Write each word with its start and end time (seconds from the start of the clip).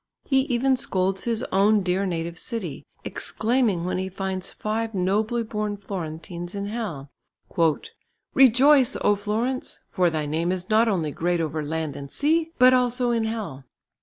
He 0.25 0.39
even 0.49 0.77
scolds 0.77 1.25
his 1.25 1.43
own 1.51 1.81
dear 1.83 2.07
native 2.07 2.39
city, 2.39 2.87
exclaiming 3.03 3.85
when 3.85 3.99
he 3.99 4.09
finds 4.09 4.49
five 4.49 4.95
nobly 4.95 5.43
born 5.43 5.77
Florentines 5.77 6.55
in 6.55 6.65
Hell: 6.65 7.11
"Rejoice! 8.33 8.95
O 8.95 9.15
Florence! 9.15 9.81
for 9.87 10.09
thy 10.09 10.25
name 10.25 10.51
is 10.51 10.71
not 10.71 10.87
only 10.87 11.11
great 11.11 11.39
over 11.39 11.61
land 11.63 11.95
and 11.95 12.09
sea, 12.09 12.51
but 12.57 12.73
also 12.73 13.11
in 13.11 13.25
hell. 13.25 13.63